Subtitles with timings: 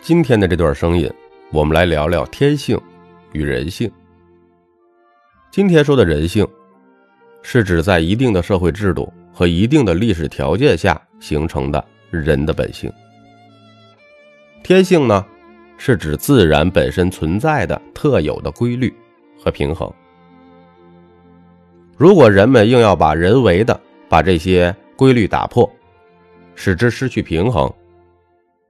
[0.00, 1.10] 今天的这段声音，
[1.50, 2.80] 我们来聊聊天性
[3.32, 3.90] 与人性。
[5.50, 6.46] 今天说的人性，
[7.42, 12.92] 是指在一定的社会制度和一定的历史条件下形成的人的本性。
[14.62, 15.26] 天性呢，
[15.76, 18.94] 是指自然本身存在的特有的规律
[19.42, 19.92] 和平衡。
[21.96, 25.68] 如果人们硬要把人为的把这些规律打破，
[26.54, 27.72] 使之失去平衡，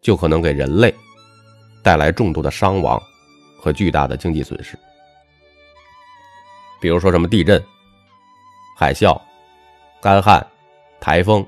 [0.00, 0.94] 就可能给人类。
[1.84, 3.00] 带来重度的伤亡
[3.60, 4.76] 和巨大的经济损失，
[6.80, 7.62] 比如说什么地震、
[8.76, 9.20] 海啸、
[10.00, 10.44] 干旱、
[10.98, 11.46] 台风，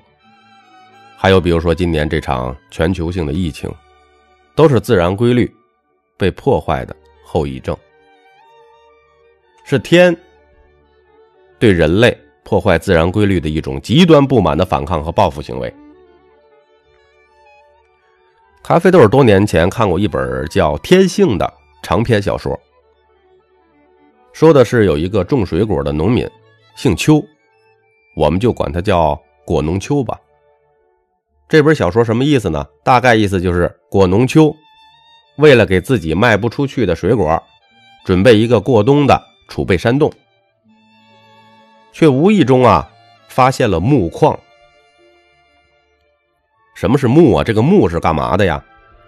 [1.17, 3.69] 还有比如说今年这场全球性的疫情，
[4.55, 5.53] 都是自然规律
[6.19, 6.95] 被破坏的
[7.25, 7.75] 后遗症，
[9.65, 10.15] 是天
[11.59, 15.75] 对人类破坏自然规律的一种极端不满的反抗和报复行为。
[18.67, 21.55] 咖啡豆多年前看过一本叫《天性》的
[21.85, 22.59] 长篇小说，
[24.33, 26.29] 说的是有一个种水果的农民，
[26.75, 27.25] 姓邱，
[28.17, 30.21] 我们就管他叫果农邱吧。
[31.49, 32.67] 这本小说什么意思呢？
[32.83, 34.53] 大概意思就是果农邱
[35.37, 37.41] 为了给自己卖不出去的水果
[38.05, 40.13] 准备一个过冬的储备山洞，
[41.93, 42.91] 却无意中啊
[43.29, 44.37] 发现了木矿。
[46.77, 47.43] 什么是木啊？
[47.43, 48.63] 这个木是干嘛的呀？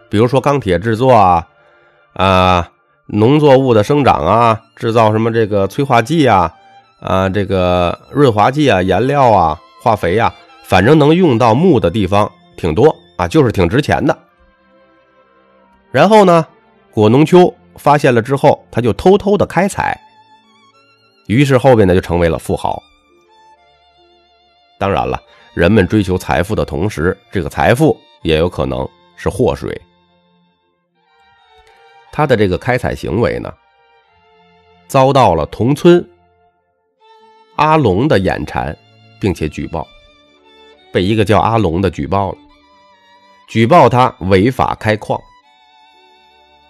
[0.09, 1.47] 比如说钢铁制作啊，
[2.15, 2.71] 啊，
[3.05, 6.51] 农作物的生长啊，制造什么这个催化剂啊，
[6.99, 10.33] 啊，这个润滑剂啊，颜料啊，化肥呀，
[10.65, 14.17] 反正能用到木的地方挺多啊，就是挺值钱的。
[15.91, 16.47] 然后呢，
[16.91, 20.01] 果农丘发现了之后，他就偷偷的开采，
[21.27, 22.83] 于是后边呢就成为了富豪。
[24.79, 25.21] 当然了。
[25.59, 29.77] 人们追求财富的同时，这个财富也有可能是祸水。
[32.13, 33.53] 他的这个开采行为呢，
[34.87, 36.09] 遭到了同村
[37.57, 38.77] 阿龙的眼馋，
[39.19, 39.85] 并且举报，
[40.93, 42.39] 被一个叫阿龙的举报了，
[43.49, 45.21] 举报他违法开矿。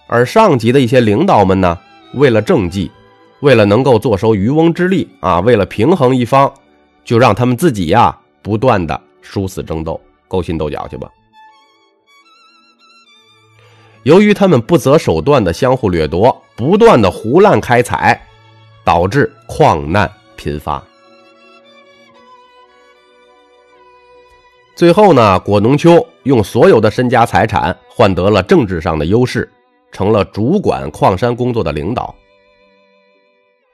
[0.06, 1.78] 而上级的一些领导们呢，
[2.14, 2.90] 为了政绩，
[3.40, 6.50] 为了能够坐收渔翁之利啊，为了平衡一方，
[7.04, 8.18] 就让他们自己呀。
[8.48, 11.06] 不断的殊死争斗，勾心斗角去吧。
[14.04, 18.18] 由于他们不择手段的相互掠夺，不断的胡乱开采，
[18.86, 20.82] 导致矿难频发。
[24.74, 29.46] 最后呢，果农秋用所有的身家财产换得了政治上的优势，
[29.92, 32.14] 成了主管矿山工作的领导。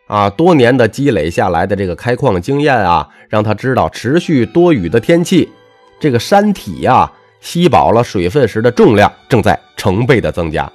[0.07, 5.51] 啊，多年的积累下来的这个开矿经验啊，让他知道持续多雨的天气，
[5.99, 7.11] 这个山体呀
[7.41, 10.71] 吸饱了水分时的重量正在成倍的增加。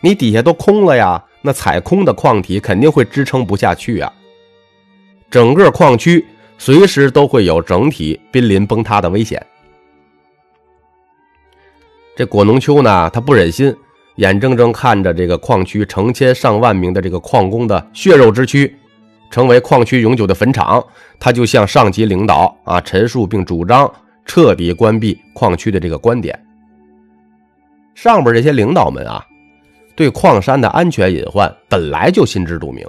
[0.00, 4.12] 你底下都空了呀，那踩空的矿体肯定会支撑不下去啊。
[5.30, 6.24] 整个矿区
[6.58, 9.44] 随时都会有整体濒临崩塌的危险。
[12.14, 13.74] 这果农秋呢，他不忍心。
[14.16, 18.74] 眼睁睁看着这个矿区成千上万名的这个矿工的血肉之躯，
[19.30, 20.84] 成为矿区永久的坟场，
[21.18, 23.90] 他就向上级领导啊陈述并主张
[24.26, 26.38] 彻底关闭矿区的这个观点。
[27.94, 29.24] 上边这些领导们啊，
[29.94, 32.86] 对矿山的安全隐患本来就心知肚明，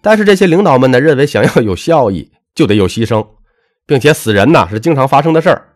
[0.00, 3.26] 但是这些领导们呢认为，想要有效益就得有牺牲，
[3.86, 5.68] 并且死人呢是经常发生的事儿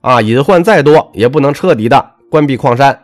[0.00, 3.00] 啊，隐患再多也不能彻底的关闭矿山。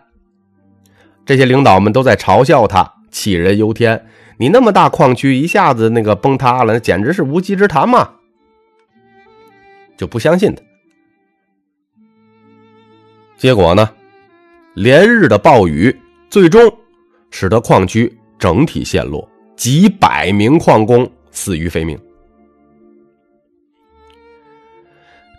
[1.30, 4.04] 这些领导们都在嘲笑他杞人忧天，
[4.36, 8.14] 你那么大矿区一下子那个崩塌了，那简直是无稽之谈嘛！
[9.96, 10.60] 就不相信他。
[13.38, 13.88] 结果呢，
[14.74, 15.96] 连日的暴雨
[16.28, 16.60] 最终
[17.30, 21.96] 使得矿区整体陷落，几百名矿工死于非命。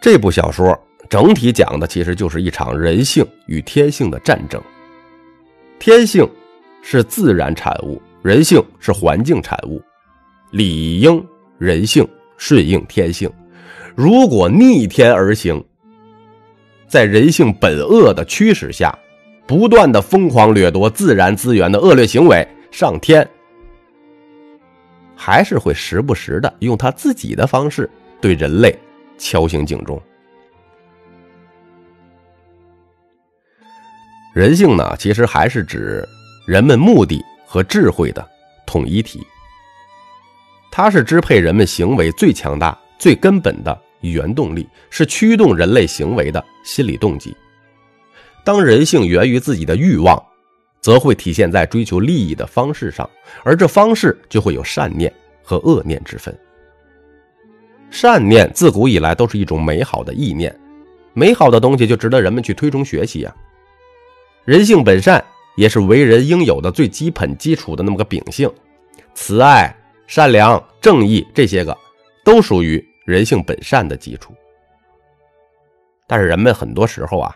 [0.01, 0.73] 这部小说
[1.09, 4.63] 整体讲的其实就是一场人性与天性的战争。
[5.81, 6.29] 天性
[6.83, 9.81] 是自然产物，人性是环境产物，
[10.51, 11.25] 理应
[11.57, 12.07] 人性
[12.37, 13.27] 顺应天性。
[13.95, 15.59] 如果逆天而行，
[16.87, 18.95] 在人性本恶的驱使下，
[19.47, 23.27] 不断的疯狂掠夺自然资源的恶劣行为，上天
[25.15, 27.89] 还是会时不时的用他自己的方式
[28.21, 28.77] 对人类
[29.17, 29.99] 敲醒警钟。
[34.33, 36.07] 人性呢，其实还是指
[36.45, 38.25] 人们目的和智慧的
[38.65, 39.21] 统一体。
[40.71, 47.35] 它是支配人们行为最强大、最根本的原动力，是驱动人类行为的心理动机。
[48.45, 50.21] 当人性源于自己的欲望，
[50.79, 53.07] 则会体现在追求利益的方式上，
[53.43, 55.13] 而这方式就会有善念
[55.43, 56.33] 和恶念之分。
[57.89, 60.57] 善念自古以来都是一种美好的意念，
[61.13, 63.35] 美好的东西就值得人们去推崇学习啊。
[64.45, 65.23] 人性本善
[65.55, 68.51] 也是为人应有的最基本基础的那么个秉性，
[69.13, 69.75] 慈爱、
[70.07, 71.77] 善良、正义这些个
[72.23, 74.33] 都属于人性本善的基础。
[76.07, 77.35] 但是人们很多时候啊，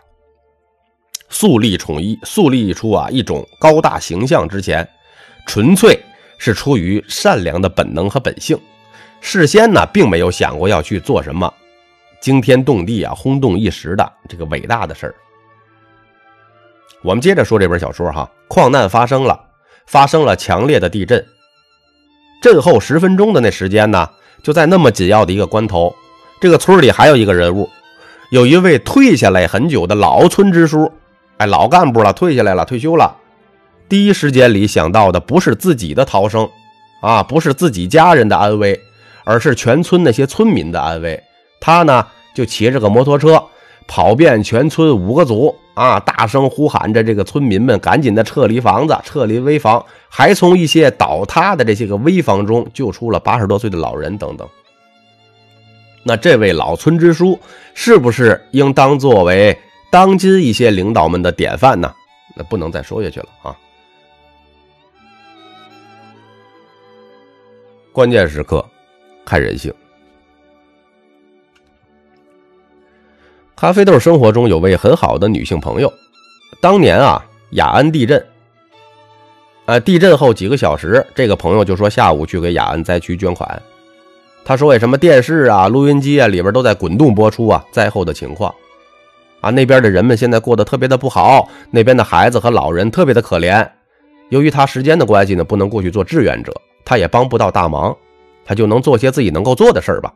[1.28, 4.86] 树立宠一树立一出啊一种高大形象之前，
[5.46, 5.98] 纯粹
[6.38, 8.58] 是出于善良的本能和本性。
[9.20, 11.52] 事先呢，并没有想过要去做什么
[12.20, 15.14] 惊天动地啊、轰动一时的这个伟大的事儿。
[17.06, 19.38] 我们接着说这本小说哈，矿难发生了，
[19.86, 21.24] 发生了强烈的地震。
[22.42, 24.10] 震后十分钟的那时间呢，
[24.42, 25.94] 就在那么紧要的一个关头，
[26.40, 27.70] 这个村里还有一个人物，
[28.30, 30.90] 有一位退下来很久的老村支书，
[31.36, 33.16] 哎，老干部了，退下来了，退休了。
[33.88, 36.50] 第一时间里想到的不是自己的逃生
[37.02, 38.80] 啊，不是自己家人的安危。
[39.28, 41.20] 而是全村那些村民的安危，
[41.60, 43.42] 他呢就骑着个摩托车
[43.88, 54.48] 跑遍全村五个组啊，大声呼喊着这个村民们赶紧的撤离房子，撤离危房，还从一些倒塌的这些个危房中救出了八十多岁的老人等等。
[56.02, 57.38] 那这位老村支书
[57.74, 59.54] 是不是应当作为
[59.90, 61.94] 当今一些领导们的典范呢？
[62.34, 63.56] 那不能再说下去了啊！
[67.92, 68.64] 关键时刻。
[69.26, 69.74] 看人性。
[73.56, 75.90] 咖啡豆生活中有位很好的女性朋友，
[76.60, 78.22] 当年啊，雅安地震，
[79.64, 83.62] 啊，地震后几个小时，这个朋友就说下午去给雅安灾区捐款。
[84.44, 88.54] 他说：“为什么电视啊、录音机啊里边都在滚动播出啊灾后的情况？
[89.40, 93.66] 啊，那边的人们现在过得特别的不好，那边的孩子和老人特别的可怜。
[94.28, 96.52] 由于他时间的关系呢，不能过去做志愿者，
[96.84, 97.96] 他也帮不到大忙。”
[98.44, 100.12] 他就能做些自己能够做的事儿吧，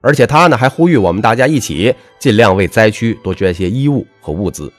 [0.00, 4.72] 而且他呢还呼吁我们大家一起尽量为灾区多捐些衣物和物资。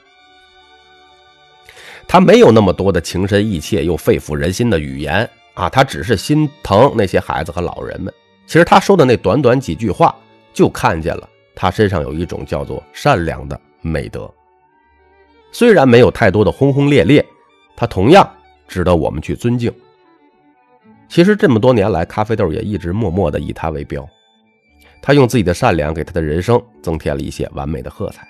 [2.08, 8.12] 他没有那么多的情深意切又肺腑人心的语言啊，他只是心疼那些孩子和老人们。
[8.46, 10.12] 其实他说的那短短几句话，
[10.52, 14.28] 就看见了他身上有一种叫做善良的美德。
[15.52, 17.24] 虽然没有太多的轰轰烈烈，
[17.76, 18.28] 他同样
[18.66, 19.72] 值得我们去尊敬。
[21.08, 24.08] 其实这么多年来，咖啡豆也一直默默的以他为标。
[25.02, 28.26] 他用自己的善良给他的人生增添了一些完美的色彩。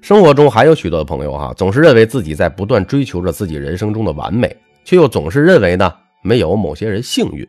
[0.00, 5.92] 生活中还有许多的朋友哈，总是认为自己在不断追求着自己人生中的完美，却又总是认为呢
[6.22, 7.46] 没有某些人幸运。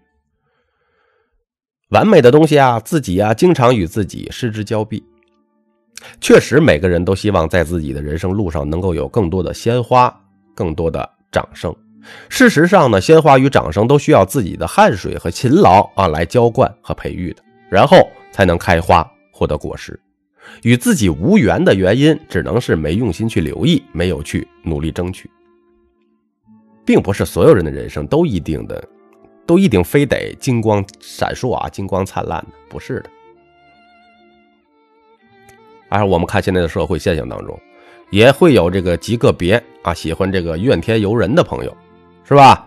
[1.89, 5.03] 完美的东西啊，自己啊，经常与自己失之交臂。
[6.19, 10.13] 确实，每个人都希望在自己的人生路上能够有更多的鲜花，
[10.55, 11.73] 更多的掌声。
[12.30, 20.00] 事实上呢，鲜花与掌声都需要自己的汗水和勤劳啊来浇灌和培育的，然后才能开花获得果实。
[20.63, 25.30] 与自己无缘的原因，只能是没用心去留意，没有去努力争取，
[26.83, 28.83] 并不是所有人的人生都一定的，
[29.45, 33.09] 都一定非得金光闪烁啊，金光灿烂的，不是的。
[35.89, 37.57] 而我们看现在的社会现象当中，
[38.10, 41.77] 也会有这个极个别啊喜欢这个怨天尤人的朋友。
[42.31, 42.65] 是吧？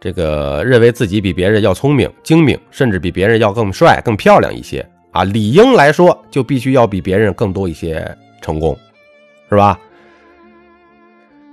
[0.00, 8.76] 这个认为自己比别人要聪明、精明，甚至比别人要更帅、更漂亮一些啊，理应来说就必须要比别人更多一些成功，
[9.48, 9.78] 是吧？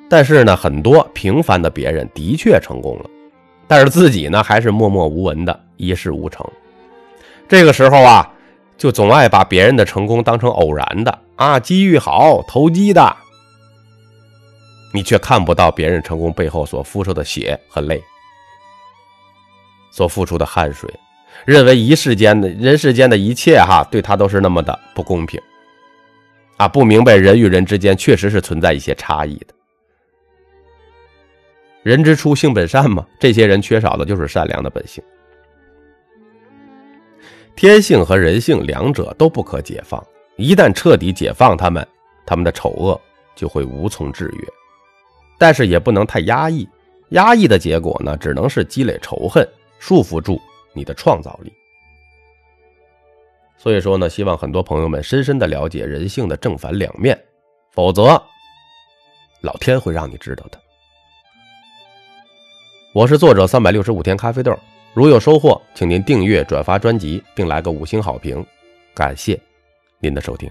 [0.09, 3.05] 但是呢，很多平凡的别人的确成功了，
[3.67, 6.43] 但是自己呢还是默默无闻的一事无成。
[7.47, 8.27] 这个时候啊，
[8.75, 13.15] 就总爱把别人的成功当成偶然的啊，机遇好、投机的。
[14.93, 18.01] 你却看不到别人成功背后所付出的血和泪，
[19.91, 20.87] 所付出的汗水，
[21.45, 25.41] 认为一世间的人世间的一切哈，对他都是那么的不公平，
[26.57, 29.47] 啊，不明白人与人之间确实是存在一些差异的。
[31.81, 35.03] 人之初性本善嘛，这些人缺少的就是善良的本性。
[37.55, 40.01] 天性和人性两者都不可解放，
[40.37, 41.85] 一旦彻底解放他们，
[42.25, 42.99] 他们的丑恶
[43.35, 44.47] 就会无从制约。
[45.43, 46.65] 但是也不能太压抑，
[47.09, 49.45] 压抑的结果呢，只能是积累仇恨，
[49.77, 50.39] 束缚住
[50.71, 51.51] 你的创造力。
[53.57, 57.21] 所以说呢，希望很多朋友们深深的了解人性的正反两面，
[57.73, 58.23] 否则，
[59.41, 60.57] 老天会让你知道的。
[62.93, 64.57] 我是作者三百六十五天咖啡豆，
[64.93, 68.41] 如有收获，请您订阅、转发专辑，并来个五星好评，
[68.95, 69.37] 感谢
[69.99, 70.49] 您的收听。